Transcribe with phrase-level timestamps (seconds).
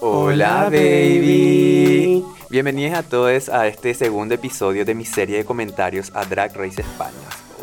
[0.00, 2.24] Hola baby.
[2.50, 6.80] Bienvenidos a todos a este segundo episodio de mi serie de comentarios a Drag Race
[6.80, 7.12] España.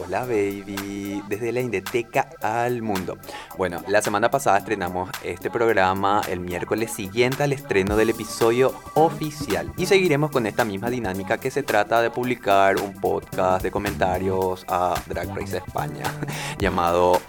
[0.04, 3.18] Hola baby, desde la Indeteca al mundo.
[3.58, 9.72] Bueno, la semana pasada estrenamos este programa el miércoles siguiente al estreno del episodio oficial
[9.78, 14.66] y seguiremos con esta misma dinámica que se trata de publicar un podcast de comentarios
[14.68, 16.04] a Drag Race España
[16.60, 17.22] llamado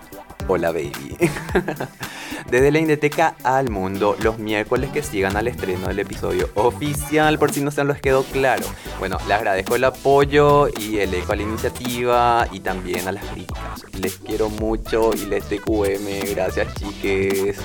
[0.48, 1.16] Hola Baby.
[2.50, 7.52] Desde la Indeteca al mundo, los miércoles que sigan al estreno del episodio oficial, por
[7.52, 8.64] si no se los quedó claro.
[8.98, 13.24] Bueno, les agradezco el apoyo y el eco a la iniciativa y también a las
[13.24, 13.84] críticas.
[14.00, 17.58] Les quiero mucho y les TQM, gracias chiques.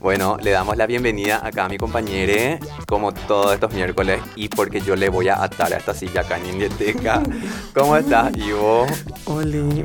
[0.00, 4.80] Bueno, le damos la bienvenida acá a mi compañera, como todos estos miércoles, y porque
[4.80, 7.22] yo le voy a atar a esta silla acá en Indeteca.
[7.74, 8.86] ¿Cómo estás, Ivo?
[9.26, 9.84] Oli,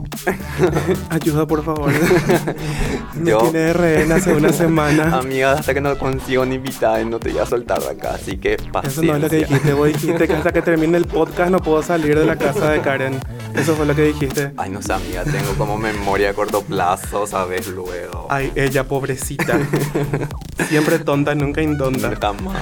[1.10, 1.92] ayuda por favor.
[3.18, 5.18] Me Yo- tiene rehén hace una semana.
[5.18, 8.16] Amiga, hasta que no consigo una invitada y no te voy a soltar de acá,
[8.16, 9.04] así que Eso paciencia.
[9.12, 9.74] no es lo que dijiste.
[9.74, 12.82] Vos dijiste que hasta que termine el podcast no puedo salir de la casa de
[12.82, 13.20] Karen.
[13.56, 14.52] Eso fue lo que dijiste.
[14.58, 17.68] Ay, no sé, amiga, tengo como memoria a corto plazo, ¿sabes?
[17.68, 18.28] Luego.
[18.30, 19.58] Ay, ella, pobrecita.
[20.68, 22.12] Siempre tonta, nunca indonta.
[22.20, 22.58] Jamás,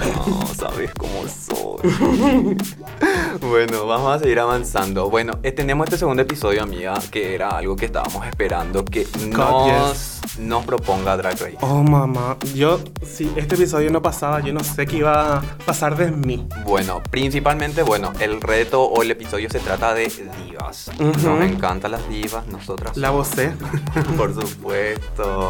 [0.57, 1.23] sabes cómo
[3.41, 5.09] bueno, vamos a seguir avanzando.
[5.09, 9.67] Bueno, eh, tenemos este segundo episodio, amiga, que era algo que estábamos esperando que God,
[9.67, 11.57] nos, nos proponga Drag Race.
[11.61, 12.37] Oh, mamá.
[12.53, 16.47] Yo, si este episodio no pasaba, yo no sé qué iba a pasar de mí.
[16.65, 20.11] Bueno, principalmente, bueno, el reto o el episodio se trata de
[20.45, 20.89] divas.
[20.99, 21.29] Ujú.
[21.29, 22.97] Nos encantan las divas, nosotras.
[22.97, 23.53] La vocé.
[24.17, 25.49] Por supuesto.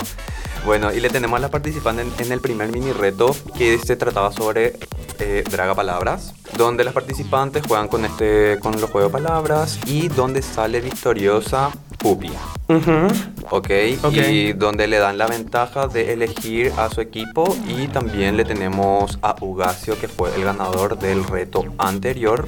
[0.66, 3.95] Bueno, y le tenemos a la participante en, en el primer mini reto que se
[3.95, 4.80] trataba sobre
[5.20, 10.08] eh, Draga Palabras, donde las participantes juegan con, este, con los juegos de palabras y
[10.08, 12.31] donde sale victoriosa Pupi.
[12.67, 13.08] Ujú.
[13.50, 13.70] ¿ok?
[14.03, 14.14] Ok.
[14.14, 19.20] Y donde le dan la ventaja de elegir a su equipo y también le tenemos
[19.22, 22.48] a Ugacio que fue el ganador del reto anterior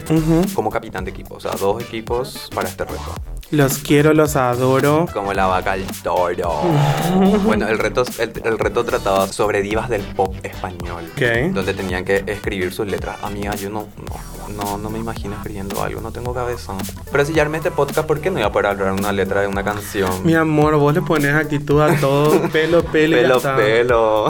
[0.54, 3.35] como capitán de equipo, o sea, dos equipos para este reto.
[3.52, 5.08] Los quiero, los adoro.
[5.14, 6.62] Como la vaca al toro.
[7.44, 11.04] bueno, el reto, el, el reto trataba sobre divas del pop español.
[11.14, 11.54] Ok.
[11.54, 13.18] Donde tenían que escribir sus letras.
[13.22, 16.74] Amiga, yo no, no, no, no me imagino escribiendo algo, no tengo cabeza.
[17.12, 19.42] Pero si ya armé este podcast, ¿por qué no iba a poder hablar una letra
[19.42, 20.26] de una canción?
[20.26, 22.50] Mi amor, vos le pones actitud a todo.
[22.52, 24.28] Pelo, pelo, pelo, pelo.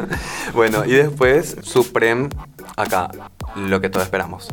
[0.54, 2.28] bueno, y después, Supreme,
[2.76, 3.10] acá,
[3.56, 4.48] lo que todos esperamos.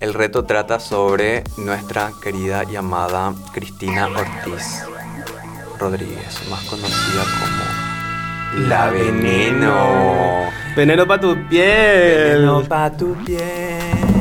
[0.00, 4.82] El reto trata sobre nuestra querida y amada Cristina Ortiz
[5.78, 10.50] Rodríguez, más conocida como La Veneno.
[10.76, 12.34] Veneno para tu piel.
[12.38, 13.38] Veneno pa' tu piel.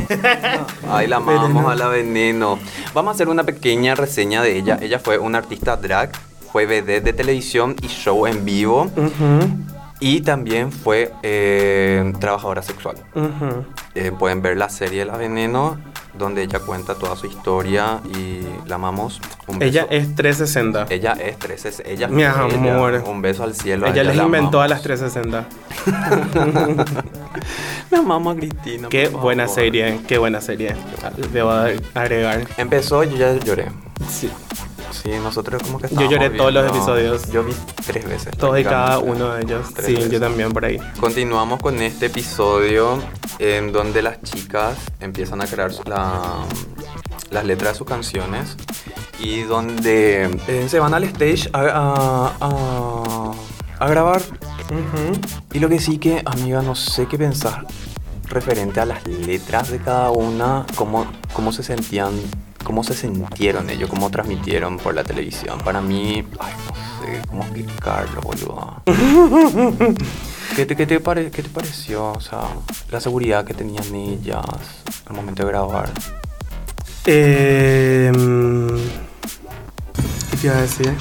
[0.90, 1.69] Ay, la amamos Veneno.
[1.69, 2.59] a la veneno.
[2.94, 4.78] Vamos a hacer una pequeña reseña de ella.
[4.81, 6.12] Ella fue una artista drag,
[6.51, 8.89] fue vedette de televisión y show en vivo.
[10.00, 12.97] Y también fue eh, trabajadora sexual.
[13.96, 15.78] Eh, pueden ver la serie La Veneno,
[16.13, 19.19] donde ella cuenta toda su historia y la amamos.
[19.47, 19.69] Un beso.
[19.69, 20.86] Ella es 360.
[20.94, 22.34] Ella es 13, ella Mi ella.
[22.44, 23.03] amor.
[23.07, 23.88] Un beso al cielo.
[23.88, 25.46] Ella les la inventó a las 360.
[27.90, 28.90] Me amamos a Cristina.
[28.90, 29.56] Qué buena favor.
[29.56, 30.75] serie, qué buena serie.
[31.34, 31.52] Debo
[31.96, 32.46] agregar.
[32.57, 33.66] Empezó, yo ya lloré.
[34.09, 34.30] Sí.
[34.92, 37.30] Sí, nosotros como que Yo lloré todos los episodios.
[37.31, 37.53] Yo vi
[37.86, 38.36] tres veces.
[38.38, 39.74] Todos y cada uno de ellos.
[39.74, 40.12] Tres Sí, veces.
[40.12, 40.78] yo también por ahí.
[41.00, 43.00] Continuamos con este episodio
[43.40, 46.44] en donde las chicas empiezan a crear la-
[47.31, 48.56] las letras de sus canciones
[49.20, 53.34] y donde eh, se van al stage a, a- a-
[53.80, 54.22] a grabar.
[55.54, 57.66] Y lo que sí que, amiga, no sé qué pensar
[58.30, 62.12] referente a las letras de cada una, cómo, cómo se sentían,
[62.67, 65.57] cómo se sintieron ellos, cómo transmitieron por la televisión.
[65.63, 68.81] Para mí, ay, no sé cómo explicarlo, boludo.
[70.53, 72.11] ¿Qué te, qué te pare- qué te pareció?
[72.11, 72.41] O sea,
[72.91, 74.44] la seguridad que tenían ellas
[75.06, 75.89] al momento de grabar.
[77.06, 78.11] Eh,
[80.31, 80.94] ¿Qué te iba a decir?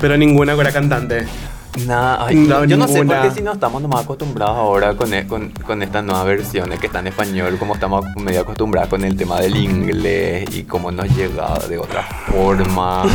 [0.00, 1.28] Pero ninguna era cantante.
[1.86, 5.12] Nada, ay, No, yo no sé por qué si no estamos nomás acostumbrados ahora con,
[5.12, 9.02] e- con, con estas nuevas versiones que están en español, como estamos medio acostumbrados con
[9.04, 13.02] el tema del inglés y cómo nos llega de otra forma.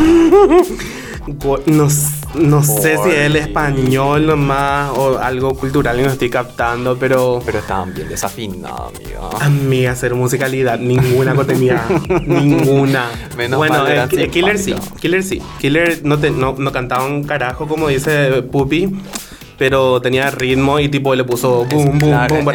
[1.68, 6.30] No, s- no sé si es el español nomás o algo cultural y no estoy
[6.30, 9.30] captando, pero Pero estaban bien desafinadas, amiga.
[9.40, 11.84] a mí hacer musicalidad, ninguna tenía,
[12.26, 13.06] ninguna.
[13.38, 14.76] Menos bueno, eh, Killer sí.
[15.00, 15.42] Killer sí.
[15.60, 18.90] Killer no, te, no, no cantaba un carajo como dice Puppy,
[19.60, 22.46] pero tenía ritmo y tipo le puso boom, boom, boom.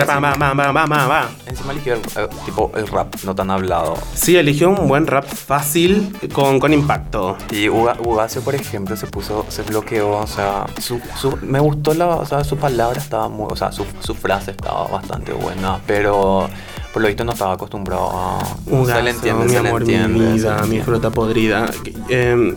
[1.46, 3.94] Encima eligió el, eh, tipo el rap, no tan hablado.
[4.14, 7.36] Sí, eligió un buen rap fácil con, con impacto.
[7.52, 11.92] Y Uga- Ugacio, por ejemplo, se puso, se bloqueó, o sea, su, su- me gustó
[11.94, 15.78] la, o sea, su palabra estaba muy, o sea, su, su frase estaba bastante buena,
[15.86, 16.48] pero
[16.92, 18.38] por lo visto no estaba acostumbrado a...
[18.66, 20.08] Ugazo, se le entiende, mi se le amor, entiende.
[20.08, 20.84] mi le vida, mi entiende.
[20.84, 21.70] fruta podrida.
[22.08, 22.54] Eh,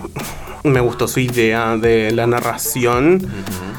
[0.63, 3.76] me gustó su idea de la narración, Ujú.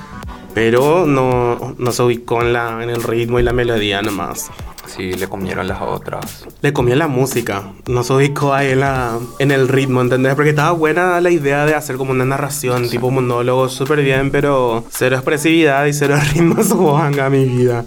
[0.55, 4.51] Pero no, no se ubicó en, la, en el ritmo y la melodía nomás.
[4.89, 6.47] Sí, le comieron las otras.
[6.63, 10.35] Le comió la música, no se ubicó ahí en, la, en el ritmo, ¿entendés?
[10.35, 14.85] Porque estaba buena la idea de hacer como una narración, tipo monólogo, súper bien, pero
[14.89, 17.85] cero expresividad y cero ritmo su bohanga, mi vida.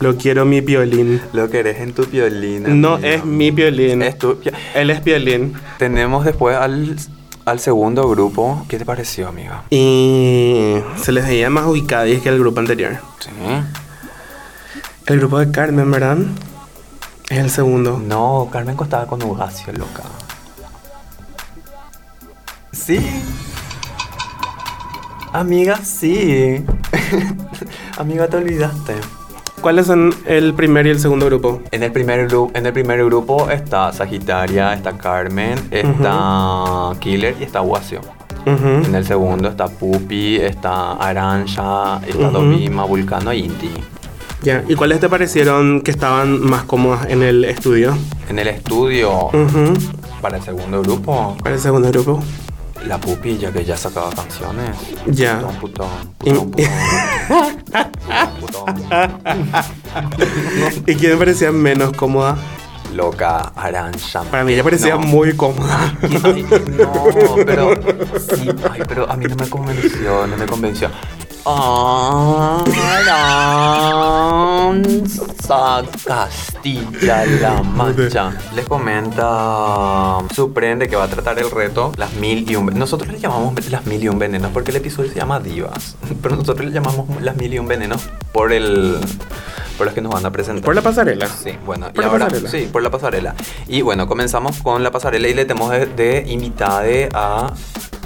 [0.00, 1.20] Lo quiero mi violín.
[1.32, 2.80] Lo que eres en tu violín.
[2.80, 4.38] No es mi violín, Es tu
[4.74, 5.54] él es violín.
[5.78, 6.96] Tenemos después al,
[7.50, 8.64] al segundo grupo.
[8.68, 9.64] ¿Qué te pareció, amiga?
[9.70, 12.98] Y se les veía más ubicadis que el grupo anterior.
[13.18, 13.30] Sí.
[15.06, 16.18] El grupo de Carmen, ¿verdad?
[17.28, 17.98] Es el segundo.
[17.98, 20.04] No, Carmen costaba con Ugacio, loca.
[22.72, 23.04] Sí.
[25.32, 26.64] Amiga, sí.
[27.98, 28.94] Amiga, te olvidaste.
[29.60, 31.60] ¿Cuáles son el primer y el segundo grupo?
[31.70, 37.44] En el primer, gru- en el primer grupo está Sagitaria, está Carmen, está Killer y
[37.44, 37.60] está.
[37.60, 38.86] Ujú.
[38.86, 42.30] En el segundo está Pupi, está Aranja, está Ujú.
[42.30, 43.70] Dobima, Vulcano y Inti.
[44.42, 44.64] Ya.
[44.66, 47.94] ¿Y cuáles te parecieron que estaban más cómodas en el estudio?
[48.30, 49.28] En el estudio,
[50.22, 52.22] para el segundo grupo, ¿Cuál es el segundo grupo?
[52.86, 54.76] La Pupi, ya que ya sacaba canciones.
[55.06, 55.38] Ya.
[55.60, 55.88] Putón,
[56.24, 56.66] Y- putón, putón,
[58.40, 58.64] putón.
[58.74, 59.50] Putón.
[60.86, 62.36] ¿Y quién parecía menos cómoda?
[62.94, 64.22] Loca, Aranja.
[64.24, 65.00] Para mí ella parecía No.
[65.02, 65.94] muy cómoda.
[66.24, 66.42] Ay,
[66.76, 66.92] no,
[67.46, 67.74] pero
[68.18, 70.90] sí, ay, pero a mí no me convenció, no me convenció.
[76.60, 82.56] Aranza Castilla-La Mancha les comenta Suprende que va a tratar el reto Las Mil y
[82.56, 82.90] un Venenos.
[82.90, 86.36] Nosotros le llamamos Las Mil y un Venenos porque el episodio se llama Divas, pero
[86.36, 88.02] nosotros le llamamos Las Mil y un Venenos
[88.32, 88.98] por el
[89.78, 90.64] por los que nos van a presentar.
[90.64, 91.26] Por la pasarela.
[91.26, 92.50] Sí, bueno, Por y la ahora pasarela.
[92.50, 93.34] sí, por la pasarela.
[93.66, 96.84] Y bueno, comenzamos con la pasarela y le tenemos de, de invitada
[97.14, 97.54] a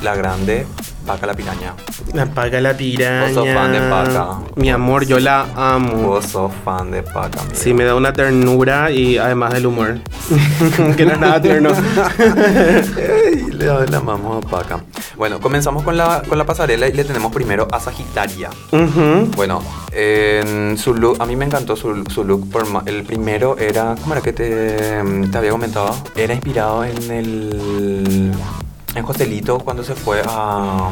[0.02, 0.66] la grande
[1.06, 1.74] Paca la Piraña.
[2.14, 3.24] La paga la piraña.
[3.24, 4.38] Vos sos fan de Paca.
[4.56, 5.94] Mi amor, yo la amo.
[6.08, 7.54] Vos sos fan de Paca, amigo.
[7.54, 9.98] Sí, me da una ternura y además del humor.
[10.96, 11.70] que no es nada tierno.
[13.52, 14.84] Le le amamos a Paca.
[15.16, 18.50] Bueno, comenzamos con la, con la pasarela y le tenemos primero a Sagitaria.
[19.36, 19.62] Bueno,
[19.92, 22.50] en su look, a mí me encantó su, su look.
[22.50, 25.94] Por el primero era, ¿cómo era que te, te había comentado?
[26.16, 28.32] Era inspirado en el.
[28.94, 30.90] En Joselito cuando se fue a,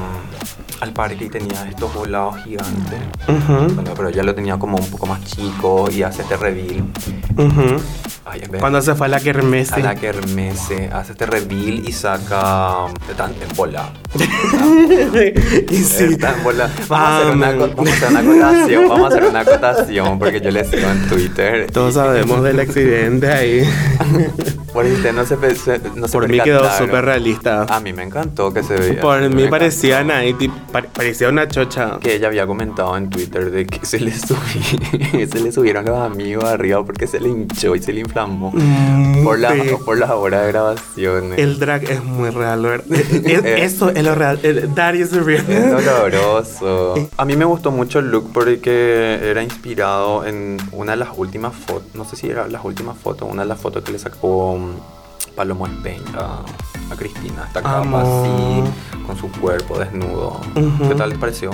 [0.80, 3.00] al parque y tenía estos volados gigantes.
[3.74, 6.84] Bueno, pero ya lo tenía como un poco más chico y hace este reveal.
[8.24, 9.72] Ay, Cuando se fue a la kermesse.
[9.74, 12.86] a la kermesse, hace este reveal y saca.
[13.10, 13.90] Está en bola.
[15.70, 16.04] y sí.
[16.04, 16.70] Está en bola.
[16.88, 17.58] Vamos a, hacer una, Amen.
[17.60, 18.88] co- vamos a hacer una acotación.
[18.88, 21.70] Vamos a hacer una acotación porque yo le sigo en Twitter.
[21.72, 23.68] Todos sabemos del accidente ahí.
[24.72, 25.36] Por usted no se,
[25.96, 27.64] no se Por mí quedó súper realista.
[27.64, 29.00] A mí me encantó que se veía.
[29.02, 30.48] Por me mí parecía Naiti,
[30.94, 31.98] parecía una chocha.
[32.00, 35.98] Que ella había comentado en Twitter de que se le, subí- se le subieron los
[35.98, 39.60] amigos arriba porque se le hinchó y se le Mm, Por, la, sí.
[39.84, 41.38] por las horas de grabaciones.
[41.38, 42.84] El drag es muy real, ¿verdad?
[42.92, 43.64] Es- Eh.
[43.64, 44.38] Eso es lo real.
[44.42, 45.44] El- That is real.
[45.48, 46.94] Es doloroso.
[47.16, 51.54] A mí me gustó mucho el look porque era inspirado en una de las últimas
[51.54, 54.56] fotos, no sé si era las últimas fotos, una de las fotos que le sacó
[54.58, 57.44] mm, Palomo Espeña a, Cristina.
[57.46, 58.62] Esta capa así,
[59.06, 60.40] con su cuerpo desnudo.
[60.86, 61.50] ¿Qué tal te pareció?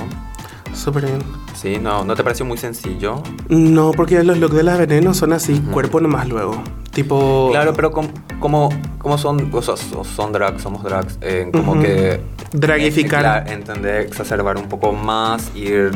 [0.75, 1.19] Súper bien.
[1.55, 3.23] Sí, no, ¿no te pareció muy sencillo?
[3.49, 5.71] No, porque los looks de las venenos son así, Ujú.
[5.73, 6.63] cuerpo nomás luego.
[6.93, 7.49] Tipo.
[7.53, 8.09] Claro, pero com-
[8.41, 12.21] como, como son, o sea, so- son drags, somos drags, eh, como que...
[12.53, 13.21] Dragificar.
[13.21, 15.91] Claro, entender, exacerbar un poco más, ir...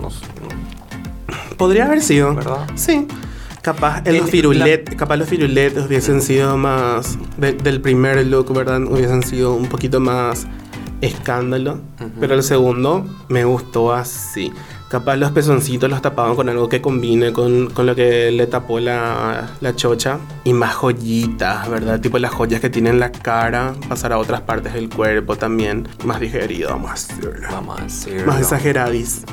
[0.00, 0.24] No sé,
[1.56, 2.34] Podría haber sido.
[2.34, 2.66] ¿verdad?
[2.74, 3.06] Sí.
[3.62, 8.82] Capaz El- los firulet, capaz los firuletes hubiesen sido más de- del primer look, ¿verdad?
[8.82, 10.46] Hubiesen sido un poquito más
[11.00, 11.78] escándalo.
[12.20, 14.52] Pero el segundo me gustó así.
[14.88, 18.78] Capaz los pezoncitos los tapaban con algo que combine con, con lo que le tapó
[18.78, 20.18] la, la chocha.
[20.44, 22.00] Y más joyitas, ¿verdad?
[22.00, 25.88] Tipo las joyas que tiene en la cara, pasar a otras partes del cuerpo también.
[26.04, 27.48] Más digerido, vamos a decirlo.
[27.50, 28.26] Vamos a.
[28.26, 29.24] Más exageradis.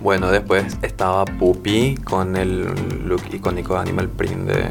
[0.00, 2.66] Bueno, después estaba Puppy con el
[3.06, 4.66] look icónico de Animal Print de...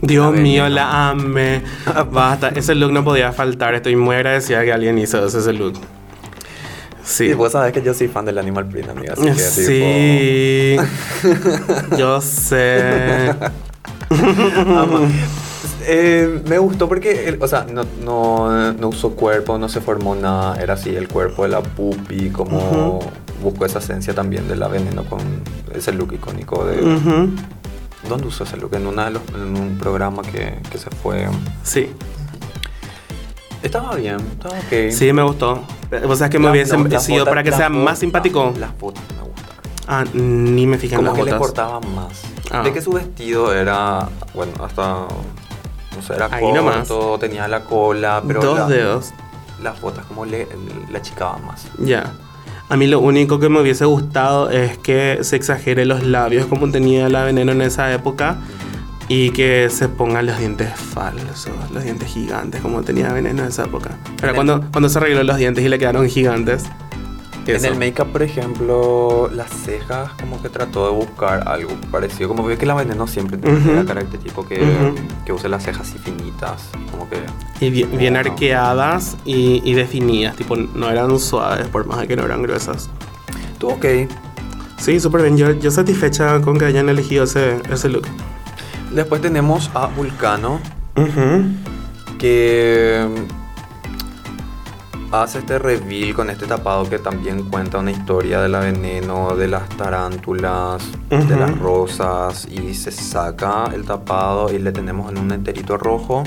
[0.00, 1.62] Dios la mío, la amé.
[2.12, 3.74] Basta, ese look no podía faltar.
[3.74, 5.74] Estoy muy agradecida que alguien hizo ese look.
[7.12, 7.26] Sí.
[7.26, 9.12] Y vos sabés que yo soy fan del Animal Print, amiga.
[9.12, 10.76] Así que, Sí.
[11.98, 13.34] Yo sé.
[15.84, 20.54] Eh, me gustó porque, o sea, no, no, no usó cuerpo, no se formó nada.
[20.62, 23.00] Era así el cuerpo de la pupi, como
[23.42, 25.18] buscó esa esencia también de la veneno con
[25.74, 26.76] ese look icónico de.
[28.08, 28.74] ¿Dónde usó ese look?
[28.74, 31.26] En, una de los, en un programa que, que se fue.
[31.64, 31.90] Sí.
[33.62, 34.90] Estaba bien, estaba ok.
[34.90, 35.62] Sí, me gustó.
[36.08, 38.52] O sea, que me hubiese no, sido para que sea botas- más simpático.
[38.58, 39.52] Las botas me gustaron.
[39.86, 41.38] Ah, ni me fijé en las que le botas.
[41.38, 42.22] cortaba más.
[42.50, 42.62] Ah.
[42.62, 44.82] De que su vestido era, bueno, hasta,
[45.94, 46.56] no sé, era Ahí corto,
[47.10, 47.20] nomás.
[47.20, 49.12] tenía la cola, pero Dos la- dedos.
[49.62, 50.48] las botas como le,
[50.90, 51.66] le achicaban más.
[51.78, 52.12] Ya.
[52.68, 56.70] A mí lo único que me hubiese gustado es que se exagere los labios como
[56.70, 58.38] tenía la veneno en esa época
[59.14, 63.64] y que se pongan los dientes falsos, los dientes gigantes como tenía veneno en esa
[63.64, 63.90] época.
[64.18, 66.64] Pero cuando, cuando se arregló los dientes y le quedaron gigantes.
[67.46, 67.66] En eso.
[67.66, 72.28] el make-up, por ejemplo, las cejas como que trató de buscar algo parecido.
[72.28, 73.70] Como ve que la veneno siempre tiene Ujú.
[73.80, 74.94] el característico que, Ujú.
[75.26, 76.70] que use las cejas así finitas.
[76.90, 77.16] Como que...
[77.60, 82.16] Y bien, bien arqueadas y, y definidas, tipo, no eran suaves por más de que
[82.16, 82.88] no eran gruesas.
[83.52, 83.84] Estuvo ok.
[84.78, 85.36] Sí, súper bien.
[85.36, 88.06] Yo, yo satisfecha con que hayan elegido ese, ese look.
[88.94, 90.60] Después tenemos a Vulcano.
[92.18, 93.08] Que
[95.10, 99.48] hace este reveal con este tapado que también cuenta una historia de la veneno, de
[99.48, 105.32] las tarántulas, de las rosas y se saca el tapado y le tenemos en un
[105.32, 106.24] enterito rojo.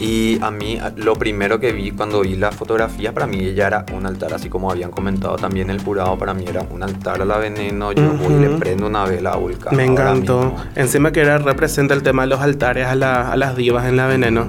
[0.00, 3.86] Y a mí lo primero que vi cuando vi la fotografía, para mí ella era
[3.94, 7.24] un altar, así como habían comentado también el jurado, para mí era un altar a
[7.26, 9.76] la veneno, yo voy y le prendo una vela a Vulcano.
[9.76, 10.54] Me encantó.
[10.74, 13.96] Encima que era representa el tema de los altares a, la- a las divas en
[13.98, 14.48] la veneno.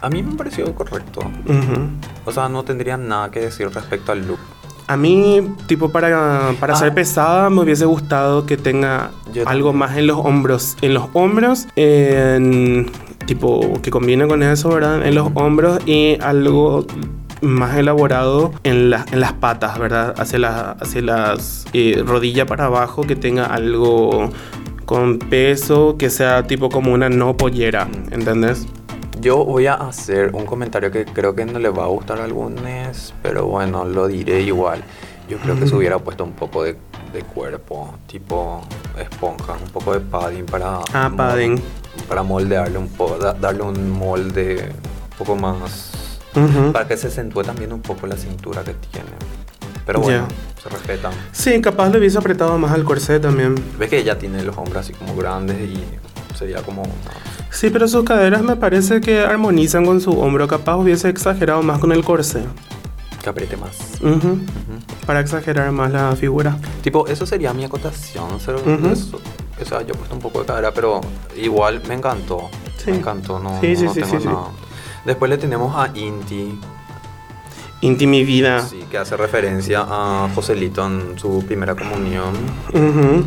[0.00, 1.20] A mí me pareció correcto.
[1.20, 1.88] Ujú.
[2.24, 4.38] O sea, no tendría nada que decir respecto al look.
[4.86, 6.76] A mí, tipo, para, para Ah.
[6.76, 10.76] ser pesada, me hubiese gustado que tenga Yo algo más en los hombros.
[10.82, 12.90] En los hombros, en,
[13.26, 15.06] tipo, que combine con eso, ¿verdad?
[15.06, 16.86] En los hombros y algo
[17.40, 20.14] más elaborado en, la- en las patas, ¿verdad?
[20.18, 24.30] Hacia, la- hacia las eh, rodillas para abajo, que tenga algo
[24.86, 28.66] con peso, que sea tipo como una no pollera, ¿entendés?
[29.20, 32.24] Yo voy a hacer un comentario que creo que no le va a gustar a
[32.24, 34.82] algunos, pero bueno, lo diré igual.
[35.28, 36.76] Yo creo que se hubiera puesto un poco de,
[37.14, 38.60] de cuerpo, tipo
[39.00, 41.62] esponja, un poco de padding para, Ah, padding.
[42.08, 44.72] Para moldearle un poco, darle un molde
[45.12, 45.90] un poco más,
[46.34, 46.72] Ujú.
[46.72, 49.08] para que se acentúe también un poco la cintura que tiene.
[49.86, 50.62] Pero bueno, Ya.
[50.62, 51.12] se respetan.
[51.32, 53.54] Sí, capaz le hubiese apretado más al corsé también.
[53.78, 55.84] Ves que ella tiene los hombros así como grandes y
[56.36, 56.82] sería como...
[57.50, 60.48] Sí, pero sus caderas me parece que armonizan con su hombro.
[60.48, 62.42] Capaz hubiese exagerado más con el corsé.
[63.22, 63.76] que apriete más.
[64.02, 64.12] Ujú.
[64.12, 64.40] Ujú.
[65.06, 66.58] Para exagerar más la figura.
[66.82, 68.28] Tipo, eso sería mi acotación.
[68.44, 68.88] Pero Ujú.
[68.88, 69.20] eso-
[69.64, 71.00] o sea, yo he puesto un poco de cadera, pero
[71.36, 72.48] igual me encantó.
[72.78, 72.90] Sí.
[72.90, 74.48] Me encantó, no, Sí, no, sí, no sí, tengo nada.
[75.04, 76.58] Después le tenemos a Inti,
[77.80, 78.60] Inti mi vida.
[78.66, 82.34] sí, que hace referencia a Joselito en su primera comunión.
[82.72, 83.24] Ujú.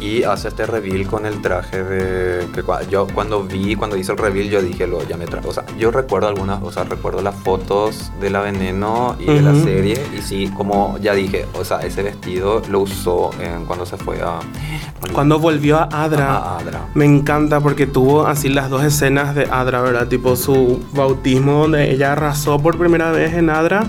[0.00, 2.46] Y hace este reveal con el traje de...
[2.52, 5.48] Que cua- yo cuando vi, cuando hizo el reveal, yo dije, lo, ya me trajo.
[5.48, 9.40] O sea, yo recuerdo algunas, o sea, recuerdo las fotos de la veneno y de
[9.40, 9.98] la serie.
[10.16, 14.20] Y sí, como ya dije, o sea, ese vestido lo usó en- cuando se fue
[14.20, 14.40] a...
[15.12, 16.36] Cuando volvió a Adra.
[16.36, 16.80] A Adra.
[16.94, 20.08] Me encanta porque tuvo así las dos escenas de Adra, ¿verdad?
[20.08, 23.86] Tipo su bautismo donde ella arrasó por primera vez en Adra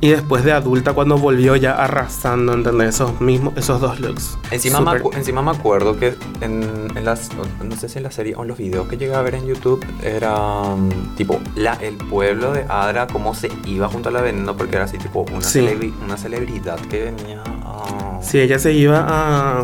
[0.00, 2.90] y después de adulta cuando volvió ya arrasando, ¿entendés?
[2.94, 4.38] Esos mismos, esos dos looks.
[4.50, 7.30] Encima me, encima me acuerdo que en, en las,
[7.64, 9.46] no sé si en la serie o en los videos que llegué a ver en
[9.46, 10.36] YouTube, era
[10.76, 14.76] mm, tipo la, el pueblo de Adra, cómo se iba junto a la veneno, porque
[14.76, 15.60] era así tipo una, Sí.
[15.60, 18.18] celebri- una celebridad que venía a...
[18.22, 19.62] Sí, ella se iba a...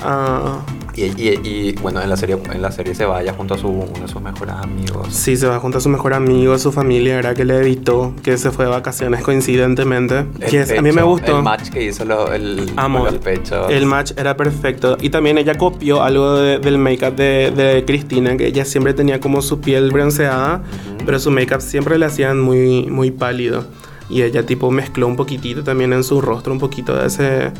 [0.00, 0.58] a
[0.94, 3.68] Y, y- y, bueno, en la serie en la serie se vaya junto a su,
[3.68, 5.08] uno de sus mejores amigos.
[5.10, 8.36] Sí, se va junto a su mejor amigo, su familia, era que le evitó que
[8.36, 10.26] se fue de vacaciones coincidentemente.
[10.40, 11.36] El Que es- a mí me pecho, gustó.
[11.38, 13.04] El match que hizo lo- el, Amo.
[13.04, 13.70] con los pechos.
[13.70, 14.96] El match era perfecto.
[15.00, 19.18] Y también ella copió algo de- del make-up de, de Cristina, que ella siempre tenía
[19.20, 20.56] como su piel bronceada,
[20.96, 21.04] Ujú.
[21.06, 23.64] pero su make-up siempre le hacían muy, muy pálido.
[24.10, 27.52] Y ella tipo mezcló un poquitito también en su rostro, un poquito de ese,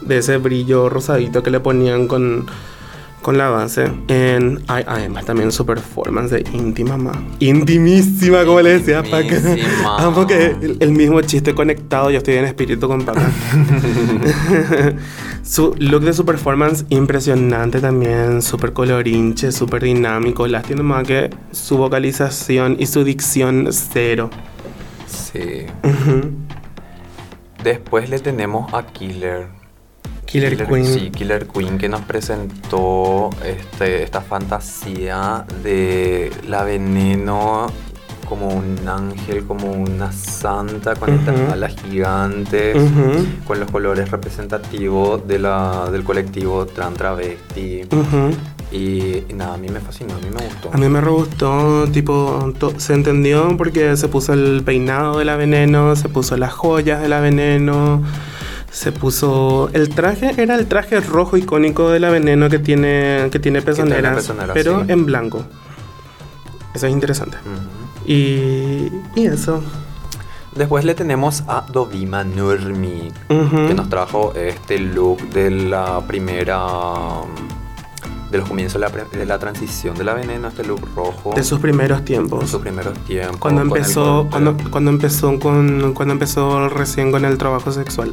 [0.00, 2.46] de ese brillo rosadito que le ponían con,
[3.22, 3.90] con la base.
[4.08, 7.12] En, ay, además también su performance de íntima, ma.
[7.40, 9.36] Intimísima, como le decía Paca.
[9.98, 13.30] Amo que el, el mismo chiste conectado, yo estoy en espíritu con Paca.
[15.42, 20.46] su look de su performance impresionante también, súper colorinche, súper dinámico.
[20.46, 24.30] Lástima más que su vocalización y su dicción cero.
[25.06, 25.66] Sí.
[27.62, 29.57] Después le tenemos a Killer.
[30.28, 30.84] Killer, Queen.
[30.84, 37.66] Sí, Killer Queen que nos presentó este, esta fantasía de la veneno
[38.28, 42.76] como un ángel, como una santa con estas alas gigantes,
[43.46, 47.82] con los colores representativos de la, del colectivo Tran Travesti.
[48.70, 50.70] Y, y nada, a mí me fascinó, a mí me gustó.
[50.74, 55.36] A mí me re gustó, tipo, se entendió porque se puso el peinado de la
[55.36, 58.02] veneno, se puso las joyas de la veneno,
[58.70, 59.70] se puso...
[59.72, 64.32] El traje era el traje rojo icónico de la veneno que tiene, que tiene pezoneras,
[64.52, 64.92] pero sí.
[64.92, 65.44] en blanco.
[66.74, 67.38] Eso es interesante.
[68.06, 69.62] Y, y eso.
[70.54, 76.66] Después le tenemos a Dovima Nurmi, que nos trajo este look de la primera.
[78.30, 81.32] de los comienzos de la, de la transición de la veneno, este look rojo.
[81.34, 82.50] De sus primeros tiempos.
[82.50, 83.38] sus primeros tiempos.
[83.38, 88.12] Cuando el empezó, cuando, cuando empezó con, cuando empezó recién con el trabajo sexual.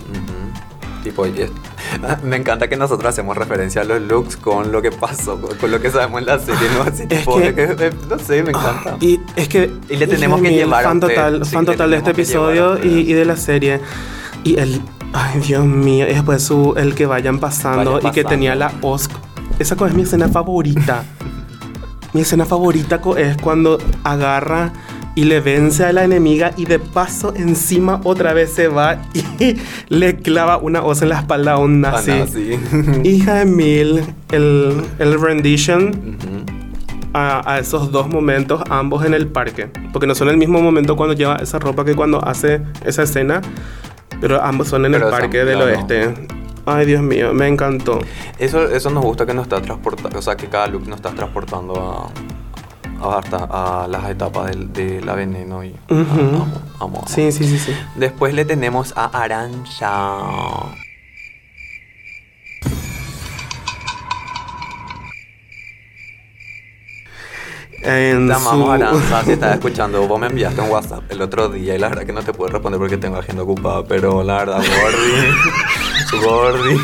[1.06, 1.26] Tipo,
[2.24, 5.70] me encanta que nosotros hacemos referencia a los looks con lo que pasó, con, con
[5.70, 6.82] lo que sabemos en la serie, ¿no?
[6.82, 8.98] Así, Es tipo, que- que- no sé, me encanta.
[9.02, 9.72] Y es que.
[9.88, 11.08] Y le tenemos hija que llevar a Fan usted.
[11.10, 13.82] total, Sí, fan total de este tenemos a episodio y, y de la serie.
[14.44, 14.82] Y el.
[15.14, 16.06] Ay, Dios mío.
[16.10, 19.12] Y después su, el que vayan pasando Vayan y que tenía la Osc.
[19.60, 21.04] Esa es mi escena favorita.
[22.14, 24.74] mi escena favorita es cuando agarra
[25.16, 28.98] y le vence a la enemiga y de paso encima otra vez se va
[29.40, 29.56] y
[29.90, 32.12] le clava una hoz en la espalda a un Ah, nazi.
[32.12, 32.60] nada, sí.
[33.04, 37.10] Hija de mil, el, el rendition Ujú.
[37.14, 39.70] a, a esos dos momentos, ambos en el parque.
[39.94, 43.42] Porque no son el mismo momento cuando lleva esa ropa que cuando hace esa escena,
[44.20, 46.14] pero ambos son en Pero el parque del oeste.
[46.66, 48.00] Ay, Dios mío, me encantó.
[48.40, 51.12] Eso, eso nos gusta que nos está transportando, o sea, que cada look nos está
[51.12, 52.10] transportando a,
[53.02, 53.48] a, hasta-
[53.84, 55.96] a las etapas del- de, la veneno y Ujú.
[56.12, 56.48] amo,
[56.80, 57.04] amo, amo.
[57.08, 57.76] Sí, sí, sí, sí.
[57.96, 59.92] Después le tenemos a Arancha.
[67.82, 69.24] En Te amamos, su- Aranza.
[69.24, 72.14] Si estás escuchando, vos me enviaste un WhatsApp el otro día y la verdad que
[72.14, 76.26] no te puedo responder porque tengo agenda ocupada, pero la verdad, Gordy.
[76.26, 76.78] Gordy.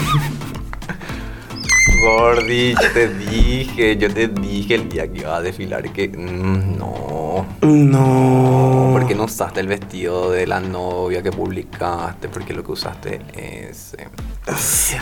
[2.01, 6.77] Gordy, yo te dije, yo te dije el día que iba a desfilar que mm,
[6.77, 7.45] no.
[7.61, 8.89] No.
[8.93, 12.27] ¿Por qué no usaste el vestido de la novia que publicaste?
[12.29, 13.93] Porque lo que usaste es.
[13.97, 14.07] eh,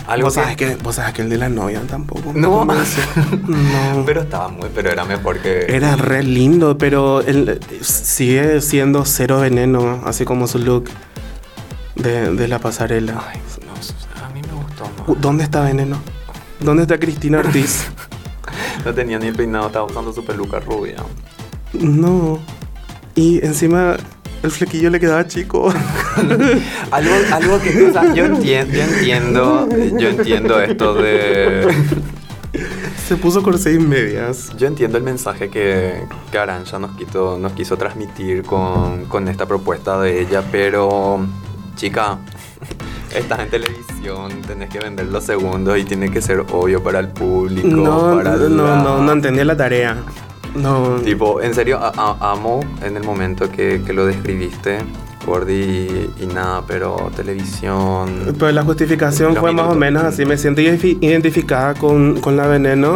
[0.07, 2.33] algo ¿Vos, sabes que, vos sabes que el de la novia tampoco.
[2.33, 2.59] me No.
[2.59, 3.01] convence.
[3.47, 4.03] No.
[4.05, 4.69] Pero estaba muy.
[4.73, 5.65] Pero era mejor que.
[5.69, 10.89] Era re lindo, pero él sigue siendo cero veneno, así como su look
[11.95, 13.23] de, de la pasarela.
[13.31, 15.21] Ay, no a mí me gustó más.
[15.21, 15.97] ¿Dónde está Veneno?
[16.59, 17.87] ¿Dónde está Cristina Ortiz?
[18.85, 20.95] No tenía ni el peinado, estaba usando su peluca rubia.
[21.73, 22.39] no.
[23.13, 23.97] Y encima
[24.41, 25.69] el flequillo le quedaba chico.
[26.91, 27.87] Algo, algo que.
[27.89, 29.69] O sea, yo entiendo, yo entiendo.
[29.99, 31.67] Yo entiendo esto de.
[33.07, 34.51] Se puso corsé y medias.
[34.57, 39.45] Yo entiendo el mensaje que, que Arancha nos, quito- nos quiso transmitir con, con esta
[39.45, 41.19] propuesta de ella, pero
[41.75, 42.19] chica,
[43.15, 47.07] estás en televisión, tenés que vender los segundos y tiene que ser obvio para el
[47.09, 47.67] público.
[47.67, 49.97] No, para no, la- no, no entendía la tarea.
[50.55, 50.95] No.
[51.03, 54.79] Tipo, en serio, a- a- amo en el momento que, que lo describiste,
[55.25, 58.33] Gordy, y, y nada, pero televisión...
[58.39, 60.25] Pero la justificación fue más o menos así.
[60.25, 62.95] Me siento identifi- identificada con, con la veneno.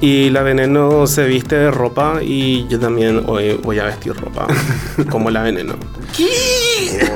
[0.00, 2.20] Y la veneno se viste de ropa.
[2.22, 4.46] Y yo también hoy voy a vestir ropa.
[5.10, 5.74] como la veneno.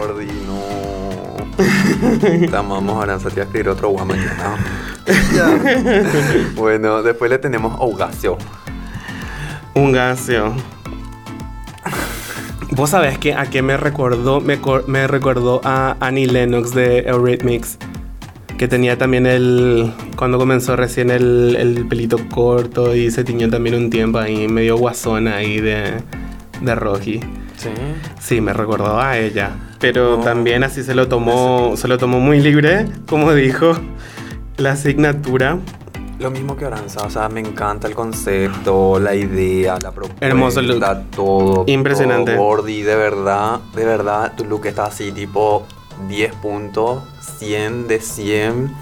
[0.00, 0.26] Gordy,
[2.50, 2.58] no.
[2.58, 4.56] Amamos, Aranza, te voy a escribir otro guay mañana.
[6.56, 8.38] bueno, después le tenemos a Augasio.
[9.74, 10.54] Un gaseo.
[12.70, 17.00] Vos sabés que a qué me recordó, me, cor- me recordó a Annie Lennox de
[17.00, 17.78] Eurythmics.
[18.56, 19.92] Que tenía también el.
[20.16, 24.76] Cuando comenzó recién el, el pelito corto y se tiñó también un tiempo ahí, medio
[24.76, 25.94] guasona ahí de,
[26.60, 27.20] de Rocky.
[27.62, 27.70] Sí.
[28.20, 29.52] Sí, me recordó a ella.
[29.78, 33.72] Pero también así se lo tomó, se lo tomó muy libre, como dijo
[34.56, 35.58] la asignatura.
[36.18, 40.62] Lo mismo que Aranza, o sea, me encanta el concepto, la idea, la propuesta, Hermoso
[40.62, 40.84] look.
[41.10, 41.64] todo.
[41.66, 42.34] Impresionante.
[42.34, 45.66] todo, Gordy, de verdad, de verdad, tu look está así, tipo
[46.08, 47.02] 10 puntos,
[47.38, 48.72] 100 de 100.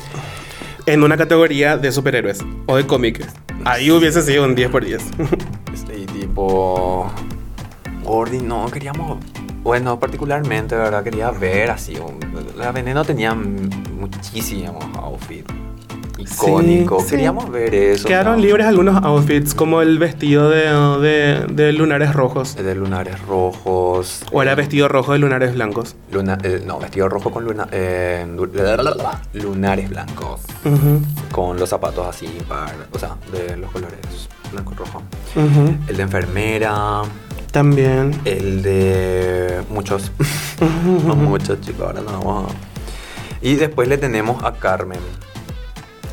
[0.87, 3.27] En una categoría de superhéroes o de cómics.
[3.65, 5.03] Ahí hubiese sido un 10 por 10.
[5.97, 7.11] Y tipo.
[8.05, 9.19] Gordy, no, queríamos.
[9.63, 11.97] Bueno, particularmente, verdad, quería ver así.
[11.97, 12.19] un-
[12.57, 15.53] la veneno tenía muchísimos outfits.
[16.19, 17.01] icónico.
[17.01, 17.51] Sí, Queríamos sí.
[17.51, 18.07] ver eso.
[18.07, 18.43] Quedaron ¿no?
[18.43, 20.65] libres algunos outfits, como el vestido de,
[21.01, 22.57] de, de lunares rojos.
[22.57, 24.23] De lunares rojos.
[24.31, 25.97] O era eh, vestido rojo de lunares blancos.
[26.13, 28.51] Luna, eh, no, vestido rojo con luna, eh, lu-
[29.33, 30.41] lunares blancos.
[31.33, 33.99] Con los zapatos así, par, o sea, de los colores
[34.53, 35.03] blanco y rojo.
[35.89, 37.03] El de enfermera.
[37.53, 38.19] También.
[38.25, 40.11] El de muchos.
[41.07, 42.55] No muchos, chicos, ahora no vamos a...
[43.41, 45.01] Y después le tenemos a Carmen.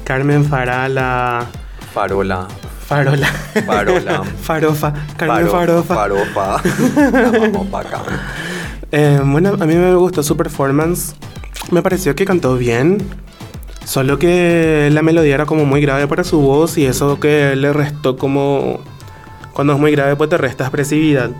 [0.05, 1.45] Carmen Farala.
[1.93, 2.47] Farola.
[2.87, 3.27] Farola.
[3.65, 4.23] Farola.
[4.41, 4.93] Farofa.
[5.17, 6.59] Carmen Faro- Farofa.
[6.59, 7.39] Farofa.
[7.51, 8.01] Vamos pa' acá.
[8.93, 11.13] Eh, bueno, a mí me gustó su performance.
[11.71, 12.99] Me pareció que cantó bien.
[13.83, 17.73] Solo que la melodía era como muy grave para su voz y eso que le
[17.73, 18.79] restó como...
[19.57, 21.31] Cuando es muy grave pues te resta expresividad.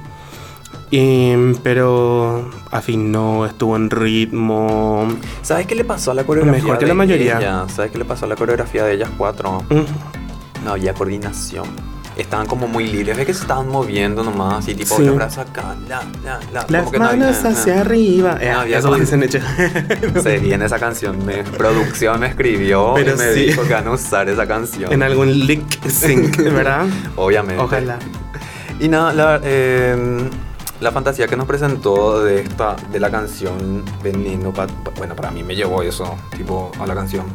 [0.89, 5.07] Y, pero afinó, estuvo en ritmo.
[5.43, 7.67] ¿Sabes qué le pasó a la coreografía Mejor que de la mayoría.
[7.69, 9.63] ¿Sabes qué le pasó a la coreografía de ellas cuatro?
[9.69, 11.67] Mm, No había coordinación.
[12.17, 13.15] Estaban como muy libres.
[13.15, 14.67] Ves que se estaban moviendo nomás.
[14.67, 15.05] Y tipo Sí.
[15.05, 15.75] los brazos acá.
[15.87, 18.37] La, la, la, Las como que no había- manos hacia arriba.
[18.41, 19.39] Eh, No había eso dicen hecho.
[20.23, 21.23] Se viene esa canción.
[21.25, 23.39] Me, producción me escribió Pero y me sí.
[23.47, 24.91] dijo que van a usar esa canción.
[24.91, 26.85] en algún link sync, ¿verdad?
[27.17, 27.61] Obviamente.
[27.61, 27.99] Ojalá.
[28.79, 30.29] Y nada, la, eh,
[30.81, 35.31] la fantasía que nos presentó de esta de la canción Veneno, pa- pa- bueno, para
[35.31, 37.25] mí me llevó eso, tipo, a la canción.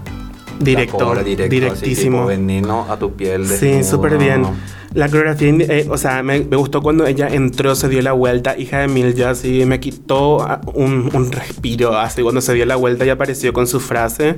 [0.59, 2.19] Directo, cobra directo, así, directísimo.
[2.19, 3.47] tipo, veneno a tu piel.
[3.47, 4.47] Sí, súper bien.
[4.95, 8.59] La coreografía, eh, o sea, me, me gustó cuando ella entró, se dio la vuelta,
[8.59, 12.77] hija de Milja, así me quitó ah, un, un respiro, así cuando se dio la
[12.77, 14.37] vuelta y apareció con su frase.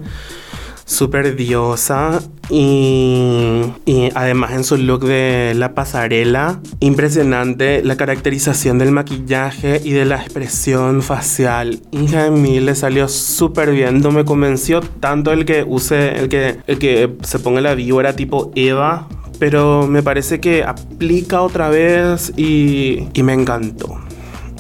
[0.86, 2.20] Súper diosa
[2.50, 9.92] y, y además en su look de la pasarela, impresionante la caracterización del maquillaje y
[9.92, 11.80] de la expresión facial.
[11.90, 16.28] Hija de mil le salió súper bien, no me convenció tanto el que use, el
[16.28, 21.70] que, el que se ponga la víbora tipo Eva, pero me parece que aplica otra
[21.70, 23.98] vez y, y me encantó.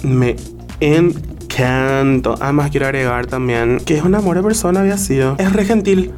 [0.02, 0.36] Me
[0.80, 1.33] encantó.
[1.58, 5.36] Además quiero agregar también que es un amor de persona había sido.
[5.38, 6.10] Es re gentil.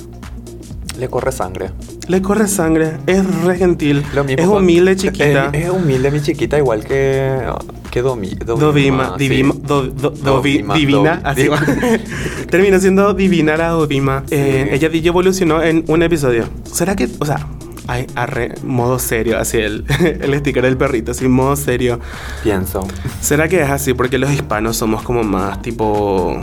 [0.99, 1.71] Le corre sangre.
[2.09, 5.51] Le corre sangre, es re gentil, Lo mismo es con- humilde chiquita.
[5.53, 7.37] Es, es humilde mi chiquita, igual que,
[7.91, 9.29] que Domi, Dovima, sí.
[9.29, 10.23] divima, do- do- dovi-
[10.63, 12.47] Dovima, divina, Dovi- así.
[12.51, 14.23] Terminó siendo divina la Dovima.
[14.31, 14.75] Eh, Sí.
[14.77, 16.45] ella DJ evolucionó en un episodio.
[16.65, 17.45] ¿Será que, o sea,
[17.87, 22.01] hay arre, modo serio, así el, el sticker del perrito, así modo serio.
[22.43, 22.87] Pienso.
[23.21, 23.95] ¿Será que es así?
[23.95, 26.39] Porque los hispanos somos como más tipo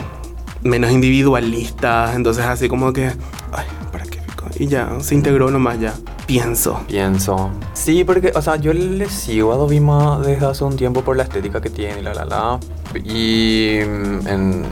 [0.62, 3.06] menos individualistas, entonces así como que,
[3.52, 4.24] ay, ¿para qué?
[4.58, 5.94] Y ya, se integró nomás ya.
[6.26, 6.80] Pienso.
[6.86, 7.50] Pienso.
[7.72, 11.24] Sí, porque, o sea, yo le sigo a Dovima desde hace un tiempo por la
[11.24, 12.60] estética que tiene, la la la.
[13.04, 14.64] Y mm, en.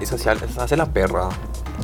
[0.00, 1.28] Y social, hace la perra.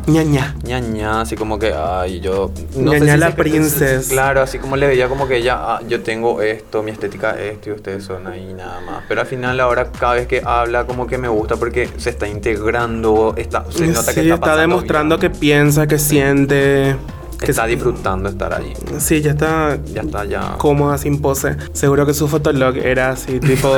[0.06, 0.54] Ñaña.
[0.62, 2.50] ña ña, así como que, ay, yo.
[2.76, 4.08] Ña, sé si la se- princess.
[4.08, 7.54] Claro, así como le veía como que ella, ah, yo tengo esto, mi estética es
[7.54, 9.04] esto y ustedes son ahí nada más.
[9.08, 12.28] Pero al final, ahora cada vez que habla, como que me gusta porque se está
[12.28, 15.32] integrando, está, se nota sí, que está, está, demostrando bien.
[15.32, 16.96] que piensa, que siente.
[17.38, 18.72] Que está disfrutando estar allí.
[18.98, 20.54] Sí, ya está Ya está, ya.
[20.58, 21.56] cómoda, sin pose.
[21.72, 23.68] Seguro que su fotolog era así, tipo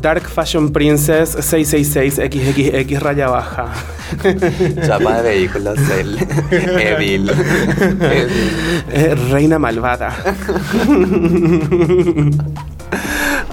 [0.00, 3.66] Dark Fashion Princess 666 XXX raya baja.
[4.86, 6.18] Chapa de vehículos, el
[6.50, 7.30] Evil.
[7.30, 9.30] Evil.
[9.30, 10.12] Reina malvada.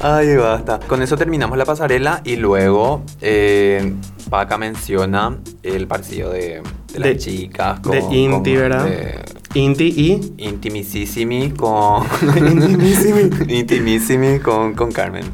[0.03, 0.79] Ay, basta.
[0.79, 3.93] Con eso terminamos la pasarela y luego eh,
[4.31, 6.61] Paca menciona el partido de,
[6.93, 7.81] de las De- chicas.
[7.83, 8.85] de Inti, ¿verdad?
[8.85, 9.19] de
[9.53, 10.33] Inti y.
[10.45, 12.03] Intimissimi con.
[12.37, 13.29] Intimissimi.
[13.59, 15.25] Intimissimi con, con Carmen.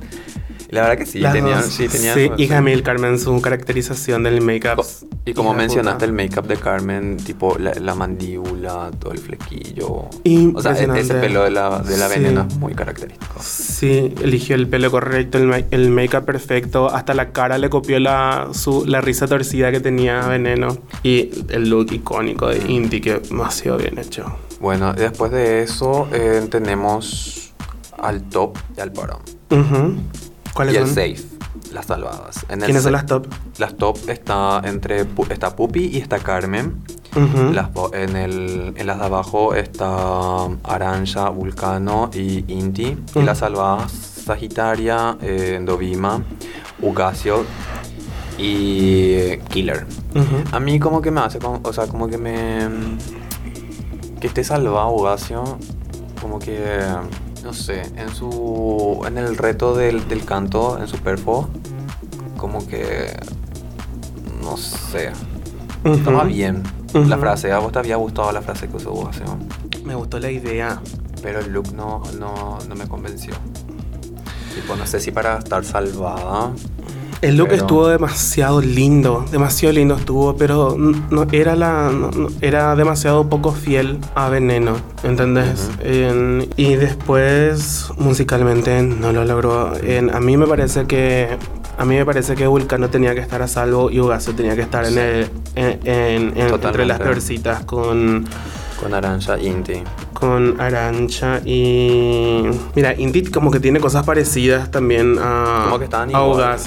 [0.72, 1.62] La verdad que sí, Las tenían.
[1.62, 1.70] dos.
[1.72, 4.84] Sí, tenían Sí, y Jamil Carmen, su caracterización del make-up.
[5.30, 9.88] Y como mencionaste, el make-up de Carmen, tipo la, la mandíbula, todo el flequillo.
[9.90, 12.20] O sea, e- ese pelo de la, de la Sí.
[12.20, 13.34] veneno es muy característico.
[13.42, 18.48] Sí, eligió el pelo correcto, el, el make-up perfecto, hasta la cara le copió la,
[18.54, 20.78] su, la risa torcida que tenía Veneno.
[21.04, 24.26] Y el look icónico de Inti, que demasiado bien hecho.
[24.62, 27.52] Bueno, y después de eso eh, tenemos
[27.98, 29.20] al top y al bottom.
[29.52, 29.94] Ujú.
[30.48, 30.96] Y ¿Cuáles el son?
[30.96, 31.18] safe,
[31.74, 32.46] las salvadas.
[32.50, 33.28] En ¿Quiénes son las top?
[33.58, 36.82] Las top está entre está Pupi y está Carmen.
[37.54, 42.98] Las en, el, en las de abajo está Aranja, Vulcano y Inti.
[43.16, 46.22] Y las salvadas Sagitaria, eh, Dovima,
[46.82, 47.46] Ugacio
[48.38, 49.86] y Killer.
[50.52, 52.68] A mí como que me hace, como- o sea, como que me...
[54.20, 55.44] Que esté salvado Ugacio,
[56.22, 56.80] como que...
[57.44, 59.02] No sé, en su...
[59.08, 61.50] En el reto del, del canto, en su perfo,
[62.38, 63.16] como que...
[64.42, 65.12] No sé.
[65.84, 65.94] Ujú.
[65.96, 66.64] Estaba bien.
[66.94, 67.20] La Ujú.
[67.22, 69.26] frase, ¿a vos te había gustado la frase que usó Ugasio?
[69.86, 70.82] Me gustó la idea.
[71.22, 73.34] Pero el look no, no, no me convenció.
[74.54, 76.52] Tipo, no sé si para estar salvada.
[77.22, 82.28] El look Pero- estuvo demasiado lindo, demasiado lindo estuvo, pero no era la no- no-
[82.42, 85.70] era demasiado poco fiel a Veneno, ¿entendés?
[85.84, 89.74] En- y después musicalmente no lo logró.
[89.82, 91.38] En- a mí me parece que
[91.80, 94.64] a mí me parece que Vulcano tenía que estar a salvo y Ugaso tenía que
[94.64, 98.26] estar en el, en- en- en- entre las peorcitas con
[98.80, 99.82] Con Arancha Inti.
[100.14, 102.44] con Arancha y
[102.76, 106.58] mira Inti como que tiene cosas parecidas también a Como que estaban a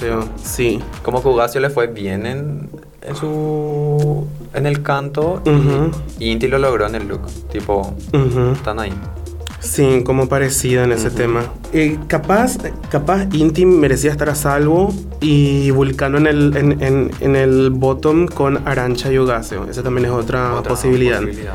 [0.43, 0.81] sí.
[1.03, 2.69] Como que Ugasio le fue bien en,
[3.03, 4.27] en su.
[4.55, 5.43] en el canto.
[6.19, 7.23] y- Inti lo logró en el look.
[7.53, 7.95] Tipo,
[8.53, 8.93] están ahí.
[9.61, 11.43] Sí, como parecido en ese tema.
[11.75, 12.57] Eh, capaz,
[12.91, 18.27] capaz Inti merecía estar a salvo y Vulcano en el, en, en- en el bottom
[18.27, 19.67] con Arancha y Ugasio.
[19.69, 21.19] Esa también es otra, Otra posibilidad.
[21.21, 21.55] posibilidad.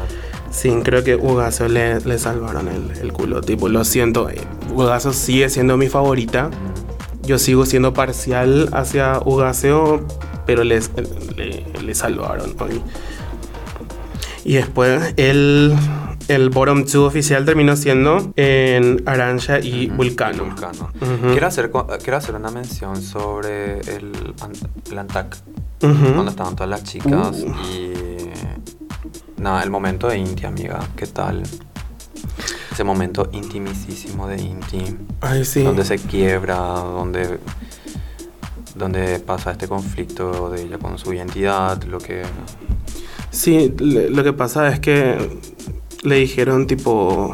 [0.55, 3.41] Sí, creo que Ugasio le, le salvaron el, el culo.
[3.41, 4.29] Tipo, lo siento.
[4.73, 6.49] Ugasio sigue siendo mi favorita.
[7.23, 10.05] Yo sigo siendo parcial hacia Ugasio,
[10.45, 10.91] pero les,
[11.35, 12.81] le, le salvaron hoy.
[14.45, 15.75] Y después el,
[16.29, 20.45] el bottom 2 oficial terminó siendo en Arancha y Vulcano.
[20.45, 20.89] Vulcano.
[21.31, 21.69] Quiero, hacer,
[22.01, 24.13] quiero hacer una mención sobre el,
[24.89, 25.35] el Antac.
[25.79, 28.14] Cuando estaban todas las chicas y.
[29.37, 30.79] Nada, el momento de Inti, amiga.
[30.95, 31.43] ¿Qué tal?
[32.71, 34.97] Ese momento intimísimo de Inti.
[35.21, 35.63] Ay, sí.
[35.63, 37.39] Donde se quiebra, donde.
[38.75, 42.23] Donde pasa este conflicto de ella con su identidad, lo que.
[43.31, 45.39] Sí, lo que pasa es que
[46.03, 47.31] le dijeron tipo,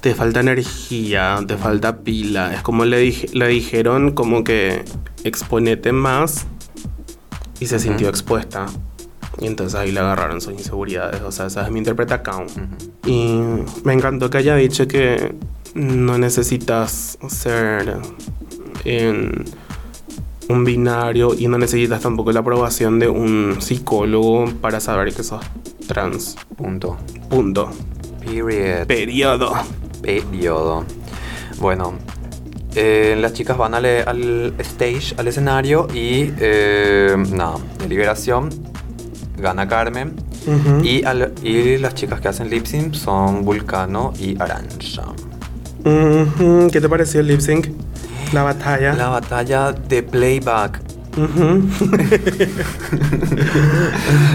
[0.00, 2.54] te falta energía, te falta pila.
[2.54, 4.84] Es como le, dije- le dijeron como que
[5.24, 6.46] exponete más
[7.60, 8.66] y se sintió expuesta.
[9.40, 11.22] Y entonces ahí le agarraron sus inseguridades.
[11.22, 12.44] O sea, esa es mi interpretación.
[12.44, 13.10] Ujú.
[13.10, 13.40] Y
[13.84, 15.34] me encantó que haya dicho que
[15.74, 17.96] no necesitas ser
[18.84, 19.44] en
[20.48, 25.44] un binario y no necesitas tampoco la aprobación de un psicólogo para saber que sos
[25.86, 26.36] trans.
[26.56, 26.96] Punto.
[27.28, 27.70] Punto.
[28.20, 28.86] Period.
[28.86, 29.52] Periodo.
[30.02, 30.84] Periodo.
[31.58, 31.94] Bueno,
[32.74, 38.69] eh, las chicas van al, al stage, al escenario y eh, nada, de liberación
[39.40, 40.14] gana Carmen
[40.82, 45.02] y, al- y las chicas que hacen lip sync son Vulcano y Arancha.
[45.84, 47.68] ¿Qué te pareció el lip sync?
[48.32, 48.94] La batalla.
[48.94, 50.80] La batalla de playback.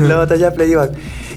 [0.01, 0.91] La batalla de playback.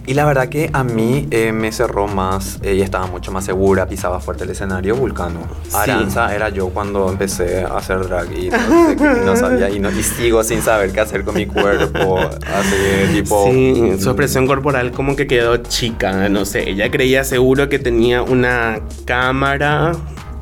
[0.08, 3.86] Y la verdad que a mí eh, me cerró más, ella estaba mucho más segura,
[3.86, 5.40] pisaba fuerte el escenario, Vulcano.
[5.64, 5.76] Sí.
[5.76, 8.56] Aranza era yo cuando empecé a hacer drag y no,
[8.88, 12.18] sé qué- no sabía y, no, y sigo sin saber qué hacer con mi cuerpo,
[12.18, 13.50] así tipo...
[13.52, 18.22] Sí, su expresión corporal como que quedó chica, no sé, ella creía seguro que tenía
[18.22, 19.92] una cámara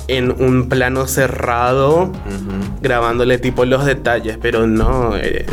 [0.07, 2.09] en un plano cerrado
[2.81, 5.45] grabándole tipo los detalles, pero no, eh,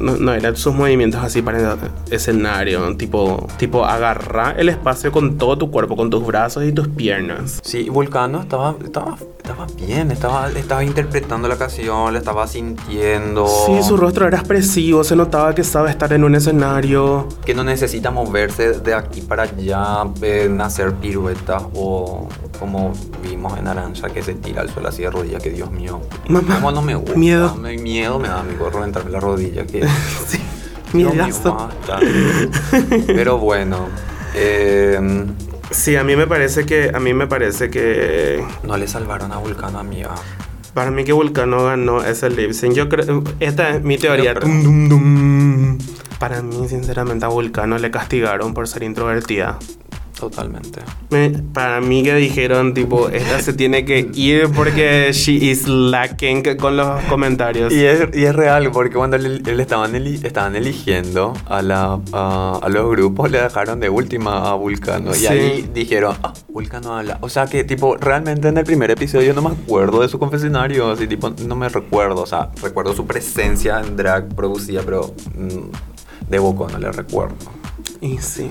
[0.00, 1.78] no, no eran sus movimientos así para el
[2.10, 6.88] escenario, tipo, tipo agarra el espacio con todo tu cuerpo, con tus brazos y tus
[6.88, 7.60] piernas.
[7.62, 13.46] Sí, Vulcano estaba, estaba, estaba bien, estaba, estaba interpretando la canción, la estaba sintiendo.
[13.66, 17.28] Sí, su rostro era expresivo, se notaba que sabe estar en un escenario.
[17.44, 23.68] que no necesita moverse de aquí para allá, en hacer piruetas o como vimos en
[23.68, 26.00] Arancha que se tira al suelo así de rodillas, que Dios mío.
[26.28, 27.16] Mamá, ¿Cómo no me gusta?
[27.16, 27.54] miedo.
[27.56, 29.66] Me, miedo me da mi gorro entrarme la rodilla.
[29.66, 29.86] Que,
[30.26, 30.38] Sí,
[30.92, 31.54] Dios mío, miedazo.
[31.54, 32.00] basta.
[33.06, 33.88] Pero bueno,
[34.34, 35.26] eh,
[35.70, 39.38] Sí, a mí me parece que, a mí me parece que no le salvaron a
[39.38, 40.10] Vulcano, amiga.
[40.72, 42.74] Para mí que Vulcano ganó ese lip sync.
[42.74, 44.34] Yo creo, esta es mi teoría.
[44.34, 44.42] Creo.
[44.48, 45.78] Tum, dum, dum.
[46.18, 49.58] Para mí, sinceramente, a Vulcano le castigaron por ser introvertida.
[50.30, 50.80] Totalmente.
[51.10, 56.42] Me- para mí que dijeron, tipo, esta se tiene que ir porque she is lacking
[56.56, 57.72] con los comentarios.
[57.72, 62.00] Y es, y es real, porque cuando le, le estaban, eli- estaban eligiendo a, la,
[62.12, 65.12] a, a los grupos, le dejaron de última a Vulcano.
[65.12, 65.24] Sí.
[65.24, 67.18] Y ahí dijeron, ah, Vulcano habla.
[67.20, 70.90] O sea que, tipo, realmente en el primer episodio no me acuerdo de su confesionario.
[70.90, 72.22] Así, tipo, no me recuerdo.
[72.22, 77.36] O sea, recuerdo su presencia en drag producida, pero mm, de Boco no le recuerdo.
[78.00, 78.50] Y sí.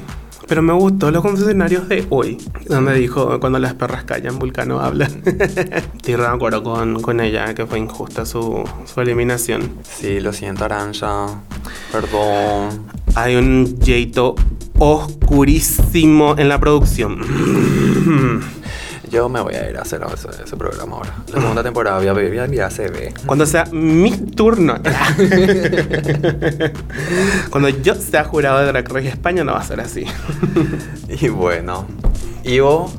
[0.53, 2.37] Pero me gustó los confesionarios de hoy,
[2.67, 5.05] donde dijo, cuando las perras callan, Vulcano habla.
[5.25, 9.71] Estoy re de acuerdo con, con ella, que fue injusta su, su eliminación.
[9.81, 11.25] Sí, lo siento, Arancha.
[11.91, 12.85] Perdón.
[13.15, 14.35] Hay un jeito
[14.77, 17.17] oscurísimo en la producción.
[19.13, 21.13] Yo me voy a ir a hacer ese, ese programa ahora.
[21.31, 23.13] La segunda temporada voy a ver, voy a mirar CB.
[23.27, 24.73] Cuando sea mi turno.
[27.51, 30.05] Cuando yo sea jurado de Drag Race España no va a ser así.
[31.09, 31.85] Y bueno,
[32.43, 32.91] Ivo,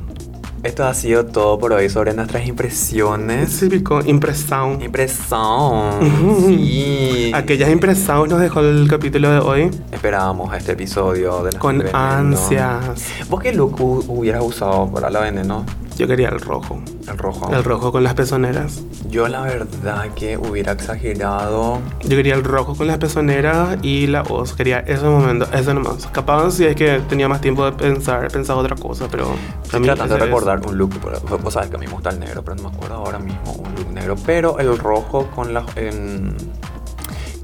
[0.63, 3.59] esto ha sido todo por hoy sobre nuestras impresiones.
[3.59, 4.81] Típico, impresión.
[4.81, 5.99] Impresión.
[6.47, 7.31] Sí.
[7.33, 11.97] Aquellas impresiones nos dejó el capítulo de hoy Esperábamos este episodio de con Veneno.
[11.97, 12.85] ansias.
[13.29, 15.65] ¿Vos qué look hu- hubieras usado para la veneno?
[15.95, 16.81] Yo quería el rojo.
[17.07, 17.49] El rojo.
[17.53, 18.81] El rojo con las pezoneras.
[19.09, 21.79] Yo la verdad que hubiera exagerado.
[22.03, 24.53] Yo quería el rojo con las pezoneras y la voz.
[24.53, 26.07] Quería ese momento, ese nomás.
[26.07, 29.33] Capaz si es que tenía más tiempo de pensar, he pensado otra cosa, pero...
[29.63, 30.93] Estoy tratando de recordar un look.
[31.41, 33.53] Vos sabés que a mí me gusta el negro, pero no me acuerdo ahora mismo
[33.53, 34.15] un look negro.
[34.25, 35.65] Pero el rojo con las.
[35.77, 36.35] en-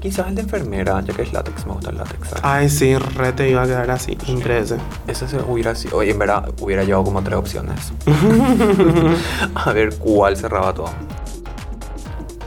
[0.02, 2.28] Quizás el de enfermera, ya que es látex, me gusta el látex.
[2.28, 2.44] ¿sabes?
[2.44, 4.76] Ay, sí, re te iba a quedar así, imprese.
[5.06, 5.98] Ese se hubiera sido.
[5.98, 7.92] Oye, en verdad, hubiera llevado como tres opciones.
[9.54, 10.90] a ver cuál cerraba todo.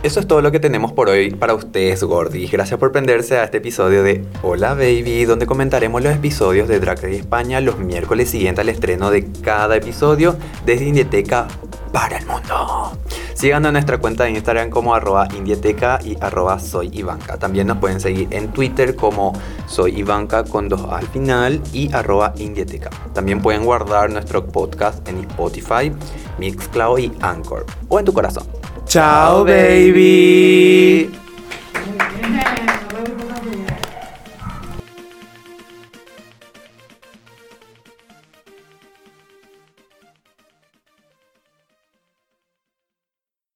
[0.05, 2.51] Eso es todo lo que tenemos por hoy para ustedes, Gordis.
[2.51, 6.97] Gracias por prenderse a este episodio de Hola Baby, donde comentaremos los episodios de Drag
[6.97, 11.47] Race España los miércoles siguientes al estreno de cada episodio desde Indieteca
[11.91, 12.95] para el mundo.
[13.33, 17.03] Síganos en nuestra cuenta de Instagram como arroba indieteca y arroba soy.
[17.39, 19.33] También nos pueden seguir en Twitter como
[19.65, 20.05] soy
[20.51, 22.91] con dos al final y arroba indieteca.
[23.15, 25.91] También pueden guardar nuestro podcast en Spotify,
[26.37, 28.45] Mixcloud y Anchor o en tu corazón.
[28.87, 31.24] Chao, baby.